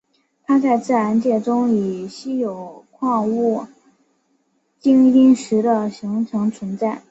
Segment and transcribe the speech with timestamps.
[0.47, 3.67] 它在自然界中以稀有矿物
[4.81, 7.03] 羟铟石的形式存在。